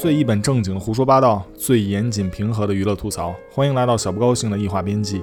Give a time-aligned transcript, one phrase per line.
[0.00, 5.20] 最一本正经的胡说八道，最严谨平和的娱乐吐槽，欢迎来到小不高兴的异化编辑。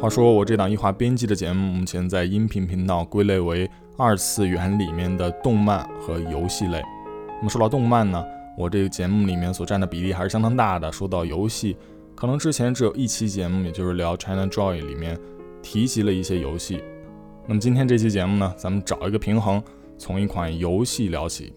[0.00, 6.82] 话说我这档异化编辑的节目，目前在音频频道归类为二次元里面的动漫和游戏类。
[7.38, 8.20] 那么说到动漫呢，
[8.58, 10.90] 我这个节目里面所占的比例还是相当大的。
[10.90, 11.76] 说到游戏，
[12.16, 15.16] 可能之前只有一期节目，也就是聊 China Joy 里面
[15.62, 16.82] 提及了一些游戏。
[17.46, 19.62] 那么今天这期节目呢，咱们找一个平衡。
[19.96, 21.52] 从一款游戏聊起，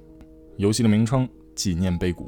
[0.58, 2.26] 游戏的名称《纪念碑谷》。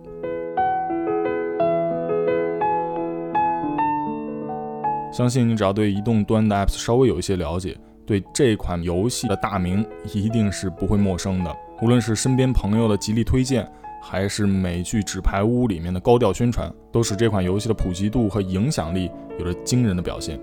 [5.11, 11.55] 相信你只要对移动端的 apps 稍微有一些了解，对这款游戏的大名一定是不会陌生的。
[11.81, 13.69] 无论是身边朋友的极力推荐，
[14.01, 20.39] 还是美剧《纸牌屋》里面的高调宣传，都使这款游戏的普及度和影响力有着惊人的表现。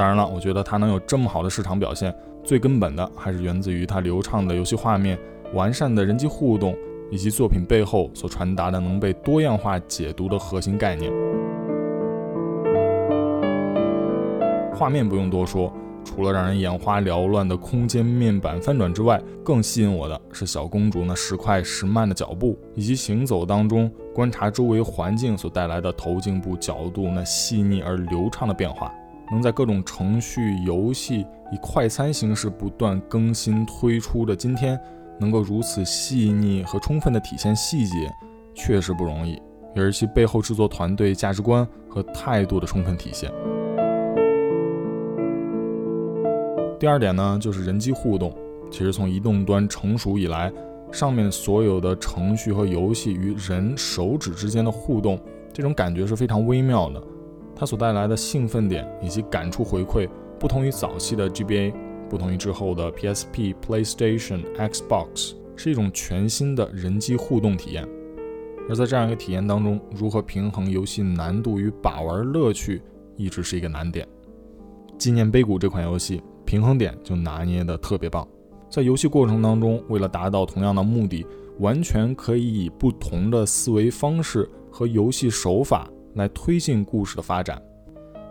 [0.00, 2.10] 当然了，我觉得它能有这么好的市场表现。
[2.42, 5.18] 最根本的还是源自于它流畅的游戏画面、
[5.52, 6.74] 完善的人机互动，
[7.10, 11.12] 以及作品背后所传达的能被多样化解读的核心概念。
[14.74, 15.70] 画面不用多说，
[16.02, 28.90] 除了让人眼花缭乱的空间面板翻转之外，更吸引我的是小公主那时快时慢的脚步，以及行走当中观察周围环境所带来的头颈部角度那细腻而流畅的变化。
[29.30, 34.78] 能在各种程序游戏以快餐形式不断更新推出的今天，
[35.18, 38.10] 能够如此细腻和充分的体现细节，
[38.54, 39.40] 确实不容易，
[39.74, 43.30] 也是其背后制作团队价值观和态度的充分体现。
[46.78, 48.34] 第二点呢，就是人机互动。
[48.70, 50.50] 其实从移动端成熟以来，
[50.90, 55.20] 上面所有的程序和游戏与人手指之间的互动，
[55.52, 57.02] 这种感觉是非常微妙的。
[57.60, 60.08] 它所带来的兴奋点以及感触回馈，
[60.38, 61.74] 不同于早期的 GBA，
[62.08, 67.86] 不同于之后的 PSP、PlayStation、Xbox，是一种全新的人机互动体验。
[68.66, 72.80] 而在这样一个体验当中，如何平衡游戏难度与把玩乐趣，
[73.14, 74.08] 一直是一个难点。
[74.96, 78.26] 纪念碑谷这款游戏，平衡点就拿捏的特别棒。
[78.70, 81.26] 在游戏过程当中，为了达到同样的目的，
[81.58, 85.86] 完全可以以不同的思维方式和游戏手法。
[86.14, 87.60] 来推进故事的发展，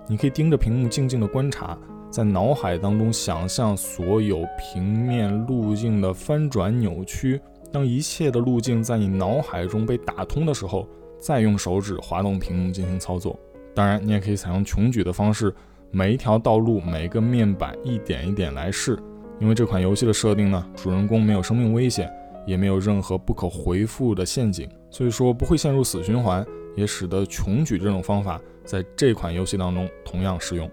[0.08, 1.78] 你可以盯着屏幕静静的观察，
[2.10, 7.40] 在脑海当中想象所有平面路径的翻转扭曲。
[7.72, 10.88] 当一切的路径在你脑海中被打通的时候，
[11.20, 13.40] 再用手指滑动屏幕进行操作。
[13.76, 15.54] 当然，你也可以采用穷举的方式，
[15.92, 18.98] 每一条道路、每个面板一点一点来试。
[19.40, 22.12] 因为这款游戏的设定呢，主人公没有生命危险，
[22.46, 26.46] 也没有任何不可回复的陷阱，所以说不会陷入死循环。
[26.76, 30.70] 也使得穷举这种方法在这款游戏当中同样适用。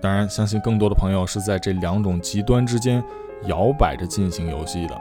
[0.00, 3.04] 当然，相信更多的朋友是在这两种极端之间
[3.44, 4.94] 摇摆着进行游戏的。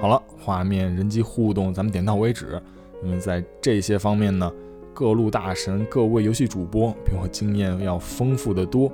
[0.00, 2.60] 好了，画面、人机互动，咱们点到为止。
[3.04, 4.50] 因为在这些方面呢，
[4.92, 8.90] 各路大神、各位游戏主播比我经验要丰富的多，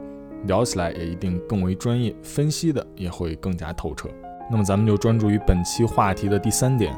[0.47, 4.09] 聊起来也一定更为专业，分析的也会更加透彻。
[4.51, 6.95] 那么，咱们就专注于本期话题的第三点。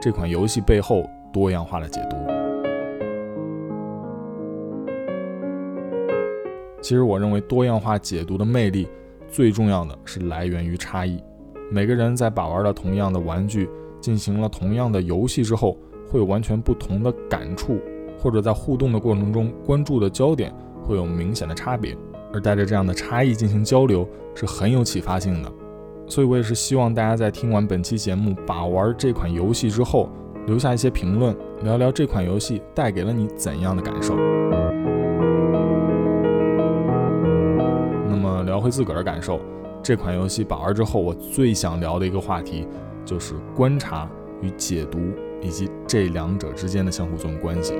[0.00, 2.16] 这款游戏背后多样化的解读，
[6.82, 8.88] 其实我认为多样化解读的魅力，
[9.28, 11.22] 最重要的是来源于差异。
[11.70, 13.68] 每个人在把玩了同样的玩具，
[14.00, 15.76] 进行了同样的游戏之后，
[16.08, 17.78] 会有完全不同的感触，
[18.18, 20.52] 或者在互动的过程中关注的焦点
[20.84, 21.96] 会有明显的差别。
[22.36, 25.50] 而带着这样的差异进行交流，是很有启发性的。
[26.06, 30.10] 所以，我也是希望大家在听完本期节目、把玩这款游戏之后，
[30.46, 34.14] 留下一些评论，聊聊这款游戏带给了你怎样的感受。
[38.06, 39.40] 那么，聊回自个儿的感受，
[39.82, 42.68] 这款游戏把玩之后，我最想聊的一个话题，
[43.02, 44.06] 就是观察
[44.42, 44.98] 与解读，
[45.40, 47.72] 以及这两者之间的相互作用关系。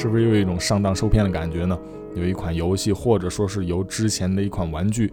[0.00, 1.78] 是不是又有一种上当受骗的感觉呢？
[2.14, 5.12] 有一款游戏，或者说是由之前的一款玩具，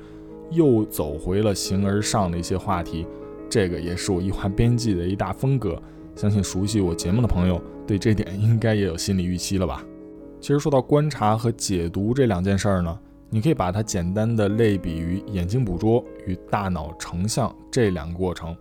[0.50, 3.06] 又走回了形而上的一些话题。
[3.50, 5.78] 这个也是我异化编辑的一大风格。
[6.16, 9.84] 相信熟悉我节目的朋友，对这点应该也有心理预期了吧？
[10.40, 12.98] 其实说到观察和解读这两件事儿呢，
[13.30, 18.56] 你可以把它简单的类比于眼睛捕捉与大脑成像这两个过程。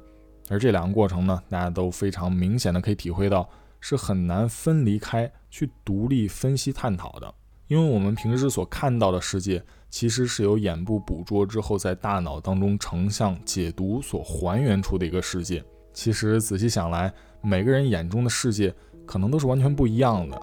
[0.51, 3.49] 而这两个过程呢，大家都非常明显的可以体会到。
[3.89, 7.35] 是很难分离开去独立分析探讨的，
[7.69, 15.63] 因为我们平时所看到的世界，其实是由眼部捕捉之后，在大脑当中成像解读所还原出的一个世界。
[15.93, 18.75] 其实仔细想来，每个人眼中的世界
[19.07, 20.37] 可能都是完全不一样的。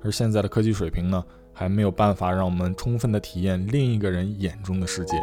[0.00, 5.16] 而现在的科技水平呢，还没有办法让我们充分的体验另一个人眼中的世界。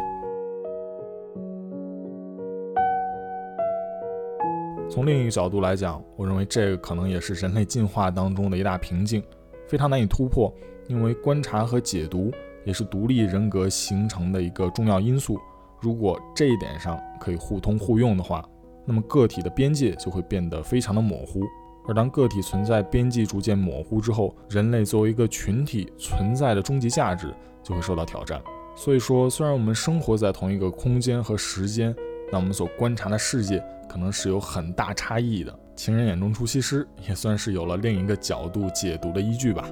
[4.92, 9.22] 从另一个角度来讲，我认为这个可能也是人类进化当中的一大瓶颈，
[9.66, 10.52] 非常难以突破。
[10.86, 12.30] 因为观察和解读
[12.66, 15.40] 也是独立人格形成的一个重要因素。
[15.80, 18.46] 如果这一点上可以互通互用的话，
[18.84, 21.40] 那么个体的边界就会变得非常的模糊。
[21.88, 28.38] 而当个体存在边际逐渐模糊之后，人类作为一个群体存在的终极价值就会受到挑战。
[28.74, 31.96] 所以说，虽然我们生活在同一个空间和时间，
[32.32, 33.62] 那我们所观察的世界。
[33.88, 35.54] 可能是有很大差异的。
[35.76, 39.68] 情人眼中出西施，也算是有了另一个角度解读的依据吧。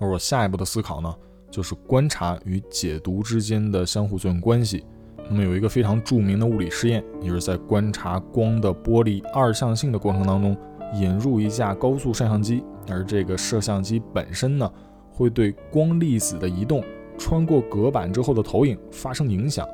[0.00, 1.14] 而我下一步的思考呢，
[1.52, 4.84] 就是观察与解读之间的相互作用关系。
[5.28, 10.56] 那么有一个非常著名的物理实验，也是在观察光的玻璃二象性的过程当中，
[10.94, 14.68] 引入一架高速摄像机，而这个摄像机本身呢，
[15.12, 16.82] 会对光粒子的移动。
[17.18, 19.66] 穿过隔板之后的投影发生影响，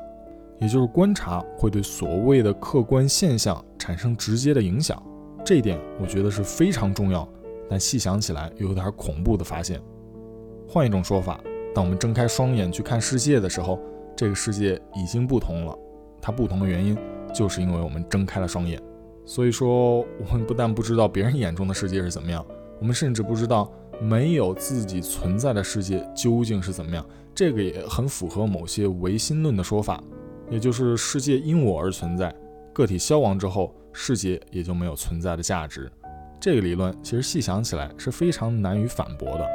[0.59, 5.01] 也就是观察会对所谓的客观现象产生直接的影响。
[5.43, 7.27] 这一点我觉得是非常重要，
[7.69, 9.81] 但细想起来又有点恐怖的发现。
[10.67, 11.39] 换一种说法，
[11.73, 13.79] 当我们睁开双眼去看世界的时候，
[14.15, 15.75] 这个世界已经不同了。
[16.21, 16.97] 它不同的原因，
[17.33, 18.79] 就是因为我们睁开了双眼。
[19.25, 22.45] 所以说，我们不但不知道别人眼中的世界是怎么样，
[22.79, 23.71] 我们甚至不知道。
[24.01, 27.05] 没有自己存在的世界究竟是怎么样？
[27.35, 30.03] 这个也很符合某些唯心论的说法，
[30.49, 32.33] 也就是世界因我而存在，
[32.73, 35.91] 个体消亡之后，世界也就没有存在的价值。
[36.39, 39.47] 这个理论其实细想起来是非常难于反驳的。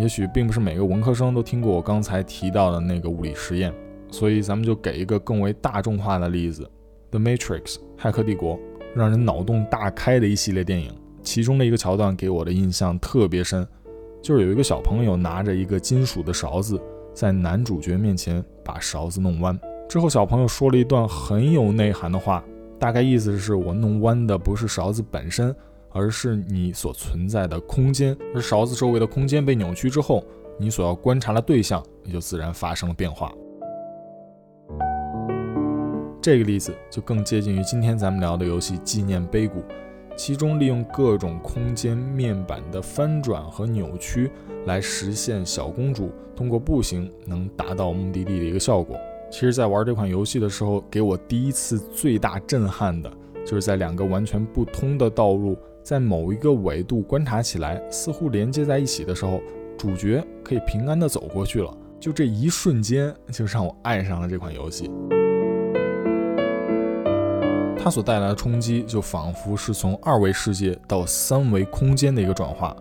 [0.00, 3.72] 也许并不是每个文科生都听过我刚才提到的那个物理实验，
[4.10, 6.62] 所以咱们就给一个更为大众化的例子，
[7.10, 7.62] 《The Matrix》
[7.96, 8.58] 骇客帝国。
[8.94, 10.92] 让人脑洞大开的一系列电影，
[11.22, 13.66] 其中的一个桥段给我的印象特别深，
[14.22, 16.80] 就是有一个小朋友拿着一个金属的勺子，
[17.14, 19.58] 在男主角面前把勺子弄弯。
[19.88, 22.44] 之后，小朋友说了一段很有内涵的话，
[22.78, 25.54] 大概意思是我弄弯的不是勺子本身，
[25.90, 28.16] 而是你所存在的空间。
[28.34, 30.22] 而勺子周围的空间被扭曲之后，
[30.58, 33.32] 你所要观察的对象也就自然发生了变化。
[36.28, 39.60] 这个例子就更接近于今天咱们聊的游戏《纪念碑谷》，
[40.14, 44.30] 其中利用各种空间面板的翻转和扭曲
[44.66, 48.94] 来实现小公主通过步行能达到目的地的一个效果。
[49.30, 53.10] 其实，在玩这款游戏的时候，给我第一次最大震撼的
[53.42, 59.40] 就是在两个完全不通的道路在某一个纬度观察起来似乎连接在一起的时候，
[59.78, 61.74] 主角可以平安的走过去了。
[61.98, 64.90] 就这一瞬间，就让我爱上了这款游戏。
[67.80, 72.76] 它所带来的冲击，就仿佛是从二维世界到三维空间的一个转化。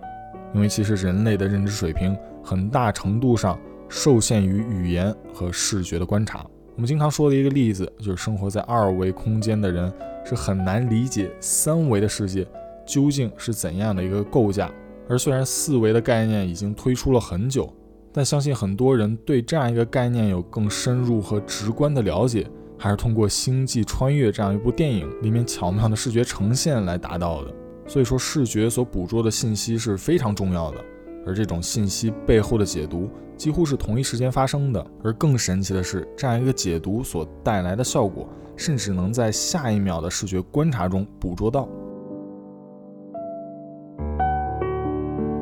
[0.53, 6.45] 因为其实人类的认知水平很大程度上受限于语言和视觉的观察。
[6.75, 9.91] 我们经常说的一个例子，就是生活在二维空间的人
[10.25, 12.45] 是很难理解三维的世界
[12.85, 14.71] 究竟是怎样的一个构架。
[15.07, 17.71] 而虽然四维的概念已经推出了很久，
[18.11, 22.47] 但相信很多人对这样一个概念有更深入和直观的了解。
[22.77, 27.53] 还是通过《星际穿越》这样一部电影里面巧妙的视觉呈现来达到的。
[27.87, 30.77] 所以说，视觉所捕捉的信息是非常重要的，
[31.25, 34.85] 而这种信息背后的解读几乎是同一时间发生的。
[35.03, 41.67] 而更神奇的是，这样一个解读所带来的效果，甚至能在下一秒的视觉观察中捕捉到。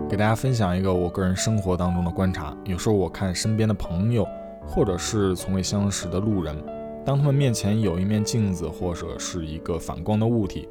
[0.08, 4.26] 给大家分享一个我个人生活当中的观察：有时候我看身边的朋友，
[4.68, 6.56] 或者是从未相识的路人。
[7.06, 10.68] 当他们面前有一面镜子或者是一个反光的物体，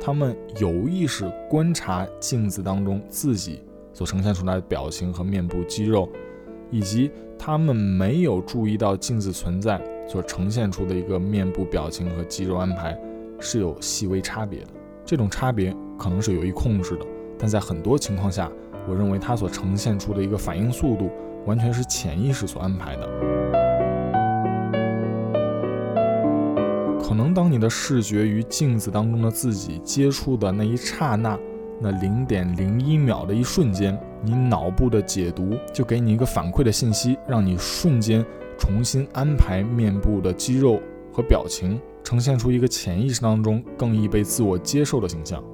[0.00, 3.60] 他们有意识观察镜子当中自己
[3.92, 6.08] 所呈现出来的表情和面部肌肉，
[6.70, 12.98] 以及他们没有注意到镜子存在所呈现出的一个面部表情和肌肉安排
[13.38, 14.68] 是有细微差别的。
[15.04, 17.04] 这种差别可能是有意控制的，
[17.38, 18.50] 但在很多情况下，
[18.88, 21.10] 我认为它所呈现出的一个反应速度
[21.44, 23.33] 完全是潜意识所安排的。
[27.06, 31.38] 可能当你的视觉与镜子当中的自己接触的那一刹那，
[31.78, 38.24] 那零点零一秒的一瞬间，你脑部的解读就给你一个反馈的信息，让你瞬间
[38.58, 40.80] 重新安排面部的肌肉
[41.12, 45.44] 和表情，呈现出一个潜意识当中更易被自我接受的形象。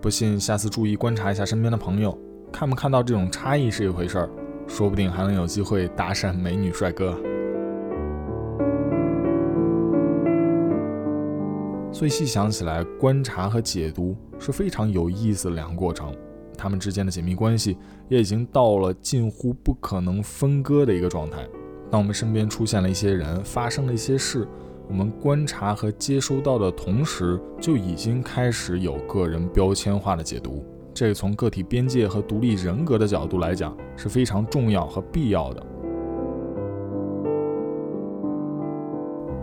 [0.00, 2.18] 不信，下次注意观察一下身边的朋友，
[2.50, 4.30] 看不看到这种差异是一回事儿，
[4.66, 7.14] 说不定还能有机会搭讪美女帅哥。
[11.96, 16.14] 所以细想起来，观察和解读是非常有意思的两个过程，
[16.54, 17.78] 它们之间的紧密关系
[18.10, 21.48] 也已经到了近乎不可能分割的一个状态。
[21.90, 24.46] 当我们身边出现了一些人，发生了一些事，
[24.90, 30.62] 我们观察和接收到的同时，就已经开始有个人标签化的解读。
[30.92, 35.66] 这个从个体边界和独立人格的角度来讲，是非常重要和必要的。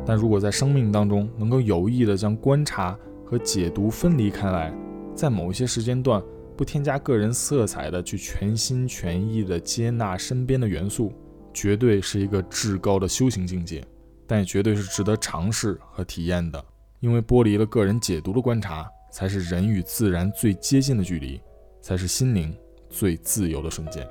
[0.05, 4.73] 但如果在生命当中能够有意的将观察和解读分离开来，
[5.15, 6.21] 在某一些时间段
[6.57, 11.11] 不添加个人色彩的去全心全意的接纳身边的元素，
[11.53, 13.83] 绝对是一个至高的修行境界，
[14.27, 16.63] 但也绝对是值得尝试和体验的。
[16.99, 21.41] 因为剥离了个人解读的观察，才是人与自然最接近的距离，
[21.81, 22.55] 才是心灵
[22.89, 24.07] 最自由的瞬间。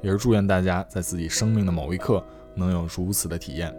[0.00, 2.24] 也是祝愿大家在自己生命的某一刻
[2.56, 3.72] 能有如此的体验。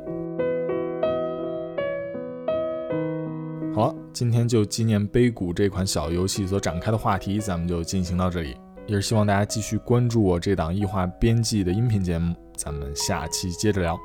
[3.74, 8.56] 好了，今天就纪念碑谷这款小游戏所展开的话题，咱们就进行到这里。
[8.86, 13.98] 也是希望大家继续关注我这档异化编辑的音频节目，咱们下期接着聊。